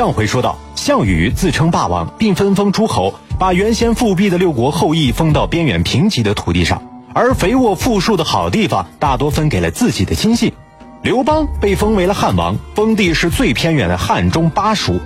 [0.00, 10.54] 上回说到，项羽自称霸王，并分封诸侯，把原先复辟的六国后裔封到边远贫瘠的土地上，而肥沃富庶的好地方大多分给了自己的亲信。
[11.02, 14.98] 刘邦被封为了汉王，封地是最偏远的汉中巴蜀。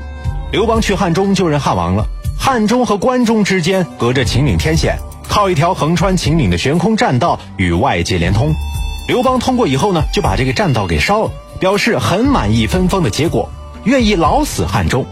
[0.52, 2.06] 刘邦去汉中就任汉王了。
[2.38, 4.96] 汉中和关中之间隔着秦岭天险，
[5.28, 8.54] 靠一条横穿秦岭的悬空栈道与外界连通。
[9.08, 13.50] 刘邦通过以后呢，就把这个栈道给烧了，表示很满意分封的结果。
[13.84, 15.04] 愿意老死汉中。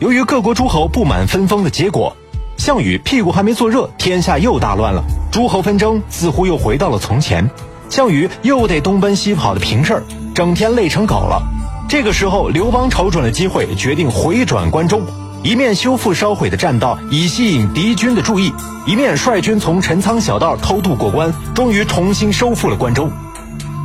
[0.00, 2.16] 由于各国诸侯不满分封的结果，
[2.56, 5.04] 项羽屁股还没坐热，天下又大乱了。
[5.30, 7.48] 诸侯纷争似乎又回到了从前，
[7.88, 10.02] 项羽又得东奔西跑的平事儿，
[10.34, 11.42] 整天累成狗了。
[11.88, 15.02] 这个时候，刘邦瞅准了机会，决定回转关中，
[15.44, 18.50] 一面修复烧毁的栈道，以吸引敌军的注意；
[18.84, 23.10] 一面率军从陈仓小道偷渡过关，终于重新收复了关中。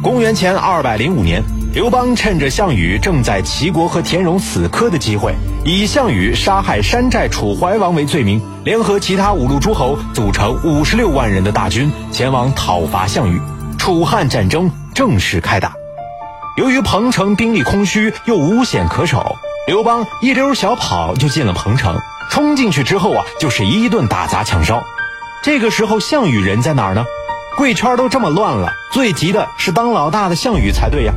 [0.01, 1.43] 公元前二百零五年。
[1.73, 5.33] 刘邦趁着项羽正在齐国和田荣死磕的机会，
[5.65, 13.41] 以项羽杀害山寨楚怀王为罪名，联合其他五路诸侯，组成五十六万人的大军，前往讨伐项羽。
[13.79, 15.73] 楚汉战争正式开打。
[16.57, 19.35] 由于彭城兵力空虚，又无险可守，
[19.65, 21.97] 刘邦一溜小跑就进了彭城。
[22.29, 24.83] 冲进去之后啊，就是一顿打砸抢烧。
[25.41, 27.03] 这个时候，项羽人在哪儿呢？
[27.57, 31.13] 贵圈都这么乱了，最急的是当老大的项羽才对呀。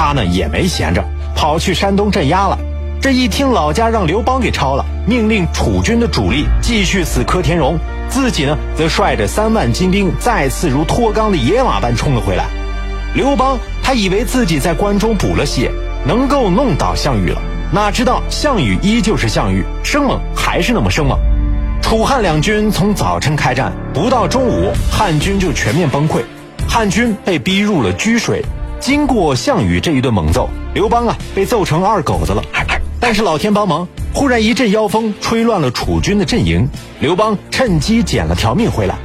[0.00, 1.04] 他呢也没闲着，
[1.36, 2.58] 跑去山东镇压了。
[3.02, 12.46] 这一听老家让刘邦给抄了，命令楚军的主力继续死磕田荣，自己呢则率着三万精兵再次如脱缰的野马般冲了回来。
[13.14, 15.70] 刘邦他以为自己在关中补了血，
[16.06, 21.18] 能够弄倒项羽了，哪知道项羽依旧是项羽，生猛还是那么生猛。
[21.82, 26.22] 楚汉两军从早晨开战，不到中午，汉军就全面崩溃，
[26.66, 28.42] 汉军被逼入了居水。
[28.80, 32.42] 经过项羽这一顿猛揍，刘邦啊被揍成二狗子了。
[32.98, 36.66] 但是老天帮忙，忽然一阵妖风吹乱了楚军的阵营，
[36.98, 38.96] 刘邦趁机捡了条命回来。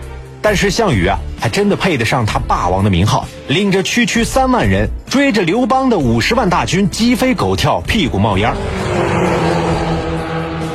[0.42, 8.54] 但是项羽啊，还真的配得上他霸王的名号，领着区区三万人追着刘邦的五十万大军鸡飞狗跳，屁股冒烟。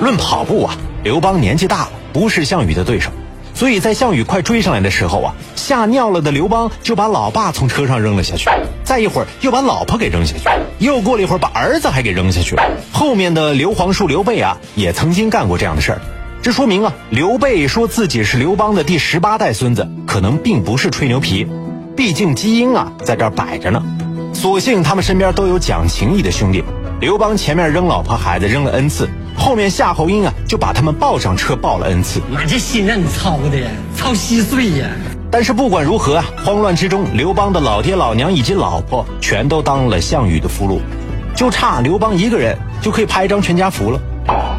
[0.00, 3.10] 论跑步啊，刘邦年纪大了，不是项羽的对手。
[3.52, 8.48] 所以在项羽快追上来的时候啊，吓尿了的刘邦就把老爸从车上扔了下去，
[8.90, 10.48] 再一会儿又把老婆给扔下去，
[10.80, 12.62] 又过了一会儿把儿子还给扔下去了。
[12.90, 16.00] 后面的刘皇叔刘备啊，也曾经干过这样的事儿。
[16.42, 21.46] 这说明啊，刘备说自己是刘邦的第十八代孙子，可能并不是吹牛皮，
[21.96, 23.80] 毕竟基因啊在这儿摆着呢。
[24.34, 26.64] 所幸他们身边都有讲情义的兄弟，
[27.00, 29.08] 刘邦前面扔老婆孩子扔了 n 次。
[29.36, 32.20] 后面夏侯婴啊，就把他们抱上车，抱了 n 次。
[32.28, 34.88] 那这心让你操的，操稀碎呀！
[35.30, 40.80] 但是不管如何啊，慌乱之中，刘邦的老爹老娘以及老婆全都当了项羽的俘虏，
[41.36, 44.00] 就差刘邦一个人就可以拍张全家福了。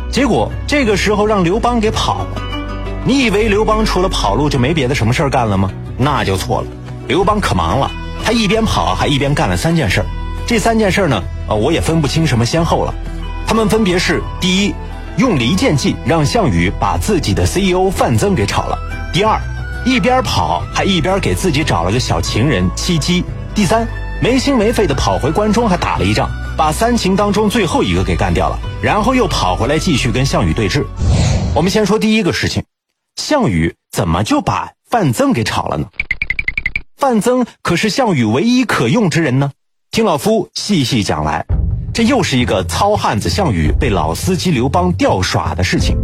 [0.10, 2.42] 结果这个时候让刘邦给跑了。
[3.04, 5.70] 你以为刘邦除了跑路就没别的什么事儿干了吗？
[5.98, 6.68] 那就错了。
[7.08, 7.92] 刘邦可忙了，
[8.24, 10.06] 他一边跑还一边干了三件事。
[10.48, 12.94] 这三件事呢，呃，我也分不清什么先后了。
[13.46, 14.74] 他们分别是：第一，
[15.18, 18.78] 用离间计让项羽把自己的 CEO 范增给炒了；
[19.12, 19.40] 第二，
[19.84, 23.24] 一边跑还一边给自己找了个小情人戚姬；
[23.56, 23.88] 第三，
[24.22, 30.86] 没心没肺的跑回关中还打了一仗，把三秦当中最后一个给干掉了，然后又跑回来继续跟项羽对峙。
[31.56, 32.64] 我们先说第一个事情，
[33.16, 35.88] 项羽怎么就把范增给炒了呢？
[36.96, 39.52] 范增可是项羽唯一可用之人呢，
[39.90, 41.44] 听老夫细细讲来。
[41.92, 45.98] 这又是一个糙汉子项羽被老司机刘邦吊耍的事情。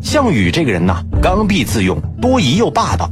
[0.00, 3.10] 项羽这个人呐，刚愎自用，多疑又霸道。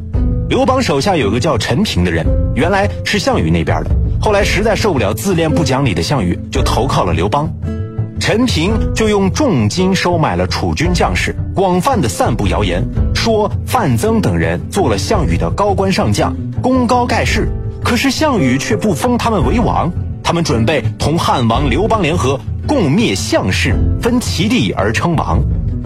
[0.48, 3.90] 刘邦手下有个叫陈平的人，原来是项羽那边的，
[4.20, 7.52] 后来实在受不了自恋不讲理的项羽，就投靠了刘邦。
[8.18, 12.82] 陈平就用重金收买了楚军将士，广泛的散布谣言，
[13.14, 17.48] 说范增等人做了项羽的高官上将，功高盖世，
[17.84, 19.92] 可是项羽却不封他们为王。
[20.22, 25.40] 他们准备同汉王刘邦联合，共灭项氏，分其地而称王。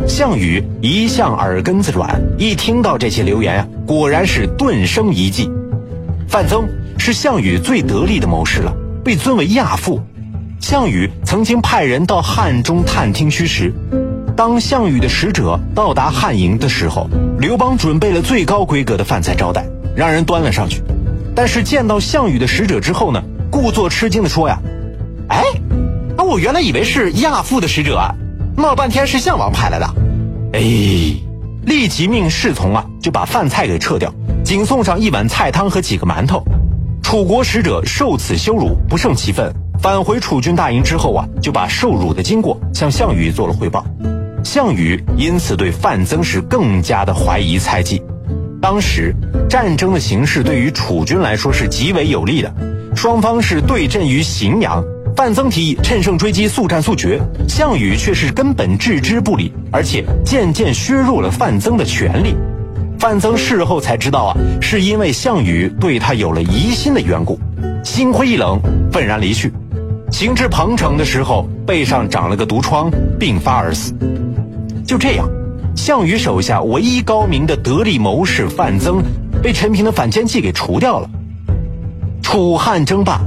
[0.06, 5.50] 项羽一向耳根子软，一听到这些流言啊，果然是顿生一计。
[6.28, 6.68] 范增
[6.98, 8.74] 是项羽最得力的谋士了，
[9.04, 10.00] 被尊为亚父。
[10.60, 13.72] 项羽曾经派人到汉中探听虚实。
[14.36, 17.08] 当项羽的使者到达汉营的时候，
[17.38, 20.82] 刘邦准备了最高规格的饭菜招待，让人端了上去。
[21.34, 23.22] 但是见到项羽的使者之后呢？
[23.50, 24.58] 故作吃惊的说：“呀，
[25.28, 25.42] 哎，
[26.16, 28.14] 啊，我原来以为是亚父的使者啊，
[28.56, 29.86] 闹半天是项王派来的。”
[30.52, 30.60] 哎，
[31.64, 34.12] 立即命侍从啊，就把饭菜给撤掉，
[34.44, 36.42] 仅送上一碗菜汤和几个馒头。
[37.02, 43.84] 楚国使者受此羞辱，不胜其愤，返回楚军大营之后啊，就把受辱的经过向项羽做了汇报。
[44.44, 48.02] 项羽因此对范增是更加的怀疑猜忌。
[48.60, 49.14] 当时
[49.48, 52.54] 战争的形势对于楚军来说是极为有利的，
[52.94, 54.84] 双方是对阵于荥阳。
[55.14, 62.34] 范增提议趁胜追击，速战速决，项羽却是根本置之不理，而且渐渐削弱了范增的权力。
[62.98, 67.38] 范增事后才知道啊，是因为项羽对他有了疑心的缘故，
[67.84, 68.60] 心灰意冷，
[68.90, 69.52] 愤然离去。
[70.10, 73.94] 行至彭城的时候，背上长了个毒疮，病发而死。
[74.86, 75.28] 就这样，
[75.76, 79.02] 项羽手下唯一高明的得力谋士范增，
[79.42, 81.08] 被陈平的反间计给除掉了。
[82.22, 83.20] 楚汉争霸。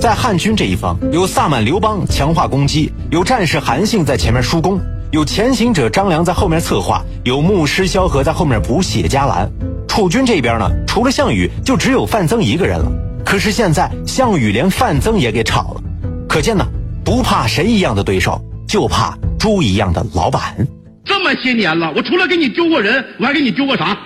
[0.00, 4.80] 在汉军这一方，有萨满刘邦强化攻击，有战士韩信在前面输攻，
[5.12, 9.48] 有前行者张良在后面策划，有牧师萧何在后面补血加蓝。
[9.86, 12.90] 楚军这边呢，除了项羽，就只有范增一个人了。
[13.24, 15.82] 可是现在项羽连范增也给炒了，
[16.28, 16.66] 可见呢，
[17.04, 20.66] 不怕神一样的对手，就怕猪一样的老板。
[21.04, 23.96] 这么些年了，我除了给你丢过人，我还给你丢过啥？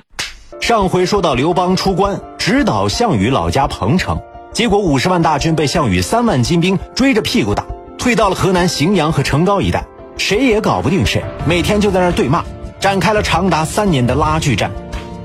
[0.61, 4.21] 上回说到刘邦出关，直捣项羽老家彭城。
[4.57, 7.63] 结果五十万大军被项羽三万精兵追着屁股打，
[7.99, 9.85] 退到了河南荥阳和成皋一带，
[10.17, 12.43] 谁也搞不定谁，每天就在那儿对骂，
[12.81, 14.71] 展开了长达三年的拉锯战。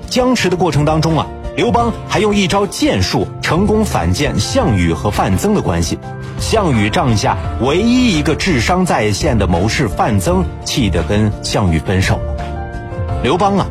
[0.09, 1.25] 僵持的过程当中啊，
[1.55, 5.97] 刘邦还用一招剑术成功反间项羽和范增的关系。
[6.37, 13.23] 项羽帐下唯一一个智商在线的谋士范增，气得跟项羽分手了。
[13.23, 13.65] 刘邦啊，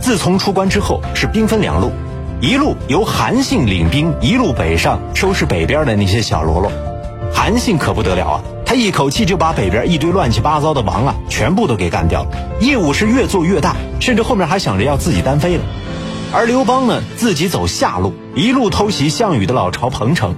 [0.00, 1.92] 自从出关之后是兵分两路。
[2.44, 6.70] 一路由韩信领兵，一路北上收拾北边的那些小喽啰。
[7.32, 12.28] 韩信可不得了啊，他一口气就把北边一堆乱七八糟的王啊，全部都给干掉了。
[12.60, 15.62] 业务是越做越大，甚至后面还想着要自己单飞了。
[16.34, 20.34] 而刘邦呢，自己走下路，一路偷袭项羽的老巢彭城。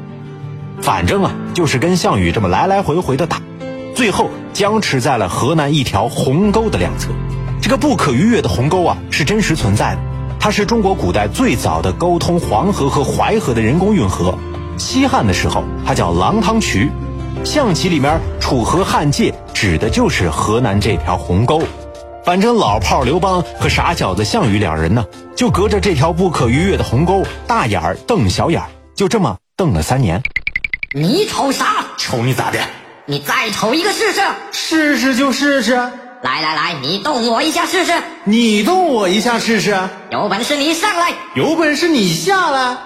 [0.81, 3.43] 反正啊，就是跟项羽这么来来回回的打，
[3.97, 7.09] 最后僵持在了河南一条鸿沟的两侧。
[7.61, 10.01] 这个不可逾越的鸿沟啊，是真实存在的。
[10.39, 14.39] 它是中国古代最早的沟通黄河和淮河的人工运河。
[14.79, 16.91] 西汉的时候，它叫郎汤渠。
[17.45, 21.63] 象棋里面楚河汉界指的就是河南这条鸿沟。
[22.25, 25.05] 反正老炮刘邦和傻小子项羽两人呢，
[25.37, 30.23] 就隔着这条不可逾越的鸿沟，大眼儿瞪小眼儿，就这么瞪了三年。
[30.93, 31.67] 你瞅啥？
[31.97, 32.59] 瞅你咋的？
[33.05, 34.21] 你再瞅一个试试？
[34.53, 35.81] 试试就试试。
[36.23, 37.93] 来来来，你动我一下试试。
[38.25, 39.77] 你动我一下试试。
[40.11, 41.13] 有本事你上来。
[41.35, 42.77] 有本事你下来。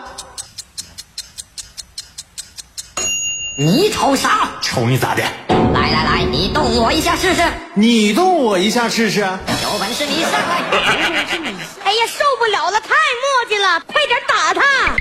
[3.57, 4.51] 你瞅啥？
[4.61, 5.23] 瞅你咋的？
[5.49, 7.43] 来来来，你动我一下试试。
[7.75, 9.21] 你动我一下试试。
[9.21, 10.61] 有本事你上来。
[10.73, 11.49] 有本事你。
[11.85, 14.97] 哎呀，受不了了，太磨叽了，快点打他。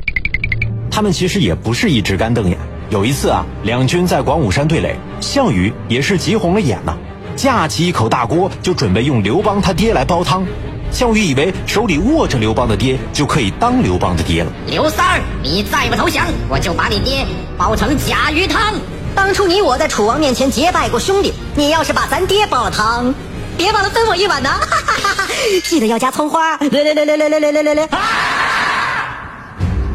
[0.91, 2.57] 他们其实也不是一直干瞪眼。
[2.89, 6.95] 有一次啊，两军在广武山对垒，项羽也是急红了眼呐。
[7.39, 10.45] 架起一口大锅，就准备用刘邦他爹来煲汤。
[10.91, 14.51] 项羽以为手里握着刘邦的爹就可以当刘邦的爹了。
[14.67, 17.25] 刘三儿，你再不投降，我就把你爹
[17.57, 18.75] 煲成甲鱼汤。
[19.15, 23.15] 当初你我在楚王面前结拜过兄弟，你要是把咱爹煲了汤，
[23.57, 24.49] 别忘了分我一碗呢。
[25.63, 26.57] 记得要加葱花。
[26.57, 27.89] 来来来来来来来来来。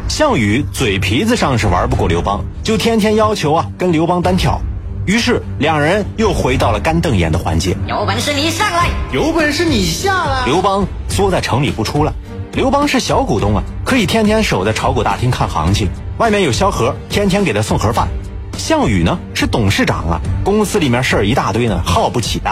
[0.09, 4.59] 项羽嘴皮子上是玩不过刘邦，就天天要求啊跟刘邦单挑。
[5.05, 7.77] 于是两人又回到了干瞪眼的环节。
[7.87, 10.45] 有本事你上来，有本事你下来。
[10.47, 12.11] 刘邦缩在城里不出来。
[12.53, 15.89] 刘邦是小股东啊，可以天天守在炒股大厅看行情。
[16.17, 18.07] 外面有萧何，天天给他送盒饭。
[18.57, 22.51] 项羽呢是董事长啊，公司里面事儿一大堆呢，耗不起的。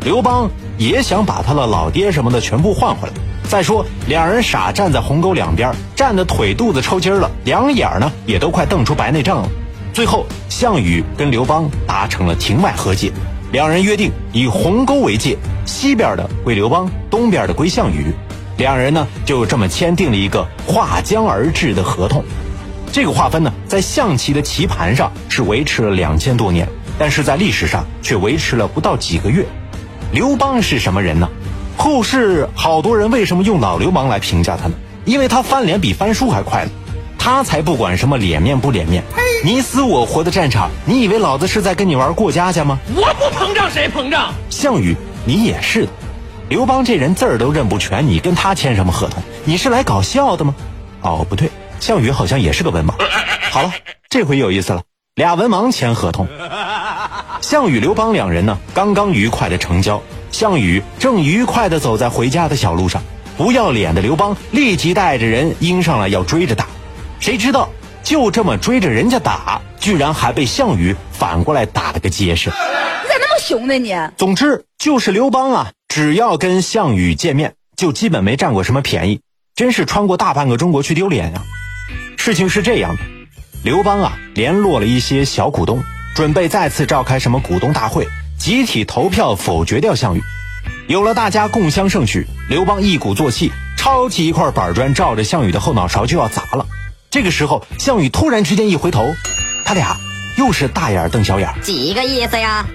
[0.00, 3.14] 刘邦也想把他的老爹什么的全部换回来。
[3.48, 9.48] 再说两人傻站在鸿沟两边，站的腿肚子抽筋了，两眼呢也都快瞪出白内障了。
[9.96, 13.10] 最后，项羽跟刘邦达成了庭外和解，
[13.50, 18.12] 两人约定以鸿沟为界，西边的归刘邦，东边的归项羽。
[18.58, 22.22] 两人呢就这么签订了一个划江而治的合同。
[22.92, 29.46] 这个划分呢，在象棋的棋盘上是维持了两千多年，但是在历史上却维持了不到几个月。
[30.12, 31.26] 刘邦是什么人呢？
[31.78, 34.74] 后世好多人为什么用老流氓来评价他呢？
[35.06, 36.70] 因为他翻脸比翻书还快呢。
[37.26, 39.02] 他才不管什么脸面不脸面，
[39.44, 42.78] 你死我活的战场，你以为老子是在跟你玩过家家吗？
[42.94, 44.32] 我不膨胀谁膨胀？
[44.48, 45.88] 项羽，你也是的。
[46.48, 49.20] 刘邦这人字儿都认不全，你跟他签什么合同？
[49.44, 50.54] 你是来搞笑的吗？
[51.02, 52.92] 哦，不对，项羽好像也是个文盲。
[53.50, 53.72] 好了，
[54.08, 54.82] 这回有意思了，
[55.16, 56.28] 俩文盲签合同。
[57.40, 60.00] 项羽、刘邦两人呢，刚刚愉快的成交。
[60.30, 63.02] 项羽正愉快的走在回家的小路上，
[63.36, 66.68] 不要脸的刘邦立即带着人迎上来要追着打。
[67.20, 67.68] 谁知道
[68.02, 72.50] 就这么追着人家打，居然还被项羽反过来打了个结实。
[72.50, 73.94] 你咋那么熊呢你？
[74.16, 79.20] 总之就是刘邦啊，只要跟项羽见面，就基本没占过什么便宜，
[79.54, 81.42] 真是穿过大半个中国去丢脸呀。
[82.16, 83.02] 事情是这样的，
[83.64, 85.82] 刘邦啊联络了一些小股东，
[86.14, 88.06] 准备再次召开什么股东大会，
[88.38, 90.22] 集体投票否决掉项羽。
[90.88, 96.65] 有了大家共襄盛举，刘邦一鼓作气，抄起一块板砖，照着项羽的后脑勺就要砸了。
[97.10, 99.14] 这个时候，项羽突然之间一回头，
[99.64, 99.96] 他俩
[100.36, 101.48] 又是大眼瞪小眼。
[101.62, 102.66] 几个意思呀？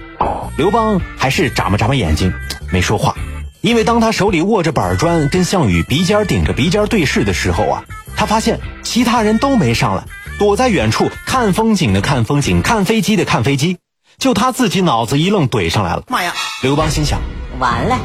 [0.56, 2.32] 刘邦还是眨巴眨巴眼睛，
[2.70, 3.14] 没说话，
[3.60, 7.84] 因为当他手里握着板砖，跟项羽鼻尖顶着鼻尖对视的时候啊，
[8.16, 10.04] 他发现其他人都没上来，
[10.38, 13.78] 躲在远处看风景的看风景，看飞机的看飞机，
[14.18, 16.02] 就他自己脑子一愣，怼上来了。
[16.08, 16.32] 妈呀！
[16.62, 17.20] 刘邦心想，
[17.58, 17.98] 完了，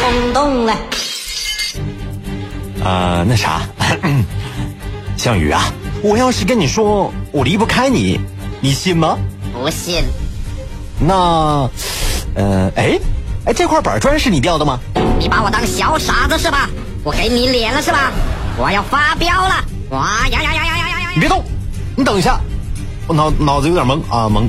[0.00, 0.76] 冲动了。
[2.82, 3.62] 呃，那啥，
[5.22, 8.18] 项羽啊，我要是跟你说我离不开你，
[8.60, 9.16] 你信吗？
[9.52, 10.02] 不信？
[10.98, 11.70] 那，
[12.34, 12.98] 呃，哎，
[13.44, 14.80] 哎，这块板砖是你掉的吗？
[15.20, 16.68] 你把我当小傻子是吧？
[17.04, 18.10] 我给你脸了是吧？
[18.58, 19.64] 我要发飙了！
[19.90, 21.10] 哇呀呀呀呀呀呀呀！
[21.14, 21.44] 你别动，
[21.94, 22.40] 你等一下，
[23.06, 24.48] 我脑脑子有点懵啊懵，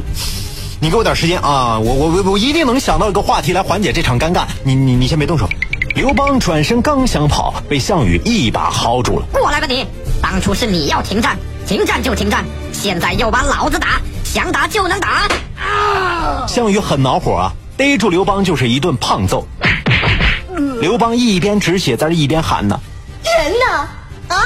[0.80, 4.46] 你给我点时间啊，我我我我一定能想到一个话题来缓解这场尴尬。
[4.64, 5.48] 你你你先别动手。
[5.96, 9.26] 刘邦转身刚想跑，被项羽一把薅住了。
[9.32, 9.86] 过来吧你！
[10.24, 11.38] 当初是你要停战，
[11.68, 15.28] 停战就停战，现在又把老子打，想打就能打。
[15.62, 16.46] 啊！
[16.48, 19.46] 项羽很恼火啊，逮住刘邦就是一顿胖揍。
[20.80, 22.80] 刘邦一边止血，在这一边喊呢
[23.22, 23.88] ：“人呢？
[24.30, 24.42] 啊，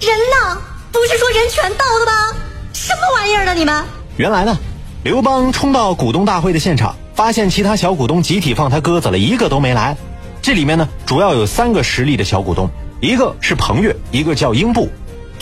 [0.00, 0.60] 人呢？
[0.90, 2.36] 不是说人全到了吗？
[2.72, 3.54] 什么玩意儿呢？
[3.54, 3.84] 你们？”
[4.16, 4.56] 原来呢，
[5.04, 9.94] 刘邦冲到股东大会的现场，发现其他小股东集体放他鸽子了，一个都没来。
[10.40, 12.68] 这里面呢，主要有三个实力的小股东，
[13.00, 14.90] 一个是彭越，一个叫英布，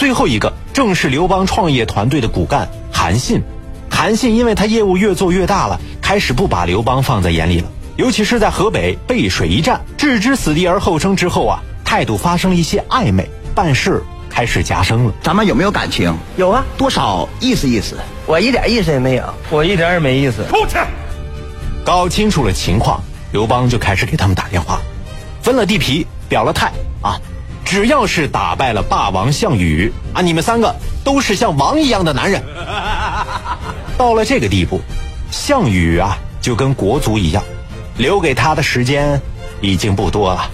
[0.01, 3.43] 最后一个正是刘邦创业团队的骨干韩信。
[3.91, 7.71] 韩信因为他业务越做越大了，开始不把刘邦放在眼里了。
[7.97, 15.13] 尤其是在河北背水一战，置之死地而后生之后啊，态度发生了一些暧昧，办事开始夹生了。
[15.23, 16.17] 咱们有没有感情？
[16.39, 17.99] 有啊，多少意思意思？
[18.25, 20.47] 我一点意思也没有，我一点也没意思。
[20.49, 20.79] 出去！
[21.85, 23.03] 搞清楚了情况，
[23.33, 24.81] 刘邦就开始给他们打电话，
[25.43, 27.21] 分了地皮，表了态啊，
[27.65, 30.75] 只要是打败了霸王项羽啊，你们三个
[31.05, 32.43] 都是像王一样的男人。
[33.97, 34.81] 到了这个地步，
[35.31, 37.43] 项羽啊就跟国足一样，
[37.97, 39.21] 留给他的时间
[39.61, 40.51] 已经不多了。